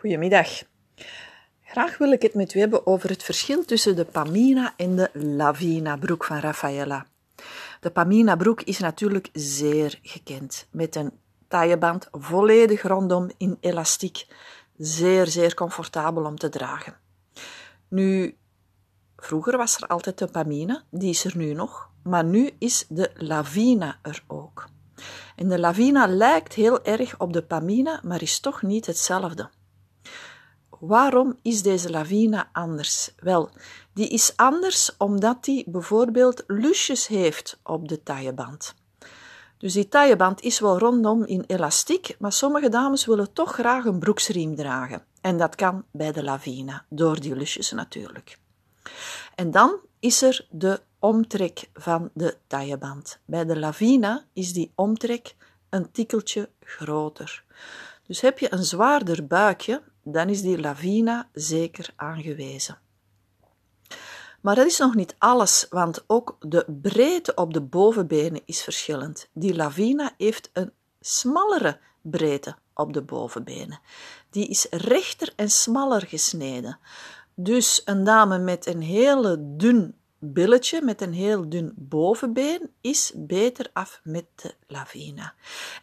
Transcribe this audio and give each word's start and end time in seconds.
Goedemiddag. 0.00 0.48
Graag 1.64 1.98
wil 1.98 2.12
ik 2.12 2.22
het 2.22 2.34
met 2.34 2.54
u 2.54 2.58
hebben 2.58 2.86
over 2.86 3.08
het 3.08 3.22
verschil 3.22 3.64
tussen 3.64 3.96
de 3.96 4.04
Pamina 4.04 4.74
en 4.76 4.96
de 4.96 5.10
Lavina 5.12 5.96
broek 5.96 6.24
van 6.24 6.38
Raffaella. 6.38 7.06
De 7.80 7.90
Pamina 7.90 8.36
broek 8.36 8.62
is 8.62 8.78
natuurlijk 8.78 9.28
zeer 9.32 9.98
gekend, 10.02 10.66
met 10.70 10.96
een 10.96 11.10
tailleband 11.48 12.08
volledig 12.12 12.82
rondom 12.82 13.30
in 13.36 13.56
elastiek. 13.60 14.26
Zeer, 14.76 15.26
zeer 15.26 15.54
comfortabel 15.54 16.24
om 16.24 16.36
te 16.36 16.48
dragen. 16.48 16.96
Nu, 17.88 18.36
vroeger 19.16 19.56
was 19.56 19.76
er 19.76 19.86
altijd 19.86 20.18
de 20.18 20.26
Pamina, 20.26 20.82
die 20.90 21.10
is 21.10 21.24
er 21.24 21.36
nu 21.36 21.52
nog, 21.52 21.90
maar 22.02 22.24
nu 22.24 22.50
is 22.58 22.86
de 22.88 23.10
Lavina 23.14 23.98
er 24.02 24.22
ook. 24.26 24.68
En 25.36 25.48
de 25.48 25.58
Lavina 25.58 26.06
lijkt 26.06 26.54
heel 26.54 26.84
erg 26.84 27.18
op 27.18 27.32
de 27.32 27.42
Pamina, 27.42 28.00
maar 28.04 28.22
is 28.22 28.40
toch 28.40 28.62
niet 28.62 28.86
hetzelfde. 28.86 29.50
Waarom 30.80 31.38
is 31.42 31.62
deze 31.62 31.90
lavina 31.90 32.48
anders? 32.52 33.10
Wel, 33.18 33.50
die 33.92 34.08
is 34.08 34.32
anders 34.36 34.96
omdat 34.96 35.44
die 35.44 35.64
bijvoorbeeld 35.66 36.44
lusjes 36.46 37.06
heeft 37.06 37.60
op 37.62 37.88
de 37.88 38.02
tailleband. 38.02 38.74
Dus 39.58 39.72
die 39.72 39.88
tailleband 39.88 40.40
is 40.40 40.60
wel 40.60 40.78
rondom 40.78 41.24
in 41.24 41.44
elastiek, 41.46 42.16
maar 42.18 42.32
sommige 42.32 42.68
dames 42.68 43.06
willen 43.06 43.32
toch 43.32 43.52
graag 43.52 43.84
een 43.84 43.98
broeksriem 43.98 44.56
dragen. 44.56 45.04
En 45.20 45.36
dat 45.36 45.54
kan 45.54 45.84
bij 45.90 46.12
de 46.12 46.22
lavina, 46.22 46.84
door 46.88 47.20
die 47.20 47.36
lusjes 47.36 47.70
natuurlijk. 47.70 48.38
En 49.34 49.50
dan 49.50 49.78
is 49.98 50.22
er 50.22 50.46
de 50.50 50.80
omtrek 50.98 51.70
van 51.74 52.10
de 52.14 52.36
tailleband. 52.46 53.18
Bij 53.24 53.44
de 53.44 53.58
lavina 53.58 54.24
is 54.32 54.52
die 54.52 54.72
omtrek 54.74 55.34
een 55.68 55.90
tikkeltje 55.90 56.48
groter. 56.60 57.44
Dus 58.06 58.20
heb 58.20 58.38
je 58.38 58.52
een 58.52 58.64
zwaarder 58.64 59.26
buikje, 59.26 59.82
dan 60.02 60.28
is 60.28 60.42
die 60.42 60.60
lavina 60.60 61.28
zeker 61.32 61.92
aangewezen. 61.96 62.78
Maar 64.40 64.54
dat 64.54 64.66
is 64.66 64.78
nog 64.78 64.94
niet 64.94 65.14
alles, 65.18 65.66
want 65.70 66.04
ook 66.06 66.36
de 66.40 66.64
breedte 66.82 67.34
op 67.34 67.54
de 67.54 67.60
bovenbenen 67.60 68.42
is 68.44 68.62
verschillend. 68.62 69.28
Die 69.32 69.54
lavina 69.54 70.14
heeft 70.16 70.50
een 70.52 70.72
smallere 71.00 71.78
breedte 72.02 72.56
op 72.74 72.92
de 72.92 73.02
bovenbenen. 73.02 73.80
Die 74.30 74.48
is 74.48 74.66
rechter 74.70 75.32
en 75.36 75.50
smaller 75.50 76.06
gesneden. 76.06 76.78
Dus 77.34 77.82
een 77.84 78.04
dame 78.04 78.38
met 78.38 78.66
een 78.66 78.82
hele 78.82 79.36
dun 79.56 79.94
billetje, 80.18 80.82
met 80.82 81.00
een 81.00 81.12
heel 81.12 81.48
dun 81.48 81.72
bovenbeen, 81.76 82.70
is 82.80 83.12
beter 83.16 83.70
af 83.72 84.00
met 84.04 84.26
de 84.34 84.54
lavina. 84.66 85.34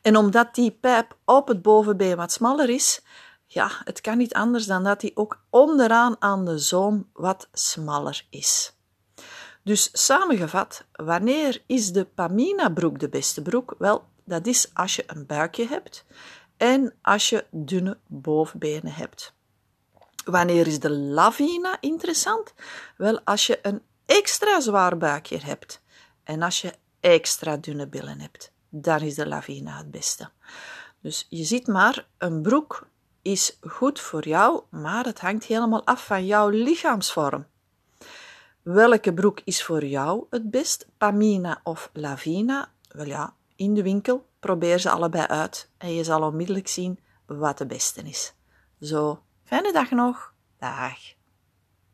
En 0.02 0.15
omdat 0.17 0.55
die 0.55 0.71
pijp 0.71 1.17
op 1.25 1.47
het 1.47 1.61
bovenbeen 1.61 2.15
wat 2.15 2.31
smaller 2.31 2.69
is, 2.69 3.02
ja, 3.47 3.71
het 3.83 4.01
kan 4.01 4.17
niet 4.17 4.33
anders 4.33 4.65
dan 4.65 4.83
dat 4.83 4.99
die 4.99 5.11
ook 5.15 5.41
onderaan 5.49 6.15
aan 6.19 6.45
de 6.45 6.57
zoom 6.57 7.09
wat 7.13 7.47
smaller 7.51 8.25
is. 8.29 8.75
Dus 9.63 9.89
samengevat, 9.93 10.85
wanneer 10.91 11.63
is 11.65 11.91
de 11.91 12.05
Pamina 12.05 12.69
broek 12.69 12.99
de 12.99 13.09
beste 13.09 13.41
broek? 13.41 13.75
Wel, 13.77 14.03
dat 14.23 14.45
is 14.45 14.69
als 14.73 14.95
je 14.95 15.03
een 15.07 15.25
buikje 15.25 15.67
hebt 15.67 16.05
en 16.57 16.93
als 17.01 17.29
je 17.29 17.45
dunne 17.51 17.97
bovenbenen 18.07 18.93
hebt. 18.93 19.33
Wanneer 20.25 20.67
is 20.67 20.79
de 20.79 20.89
Lavina 20.89 21.77
interessant? 21.81 22.53
Wel, 22.97 23.21
als 23.23 23.47
je 23.47 23.59
een 23.61 23.81
extra 24.05 24.59
zwaar 24.59 24.97
buikje 24.97 25.37
hebt 25.37 25.81
en 26.23 26.41
als 26.41 26.61
je 26.61 26.73
extra 26.99 27.57
dunne 27.57 27.87
billen 27.87 28.19
hebt, 28.19 28.51
dan 28.69 29.01
is 29.01 29.15
de 29.15 29.27
Lavina 29.27 29.77
het 29.77 29.91
beste. 29.91 30.29
Dus 31.01 31.25
je 31.29 31.43
ziet 31.43 31.67
maar, 31.67 32.07
een 32.17 32.41
broek 32.41 32.87
is 33.31 33.58
goed 33.67 34.00
voor 34.00 34.28
jou, 34.28 34.61
maar 34.70 35.06
het 35.06 35.20
hangt 35.20 35.44
helemaal 35.44 35.86
af 35.86 36.06
van 36.06 36.25
jouw 36.25 36.50
lichaamsvorm. 36.50 37.45
Welke 38.61 39.14
broek 39.14 39.42
is 39.44 39.64
voor 39.64 39.86
jou 39.86 40.25
het 40.30 40.50
best, 40.50 40.88
Pamina 40.98 41.60
of 41.64 41.89
Lavina? 41.93 42.71
Wel 42.89 43.05
ja, 43.05 43.33
in 43.55 43.73
de 43.73 43.83
winkel 43.83 44.26
probeer 44.39 44.80
ze 44.80 44.89
allebei 44.89 45.26
uit 45.26 45.70
en 45.77 45.93
je 45.93 46.04
zal 46.04 46.21
onmiddellijk 46.21 46.67
zien 46.67 46.99
wat 47.26 47.58
de 47.58 47.66
beste 47.66 48.02
is. 48.02 48.33
Zo, 48.82 49.23
fijne 49.43 49.71
dag 49.71 49.92
nog. 49.92 50.33
Dag. 50.60 51.17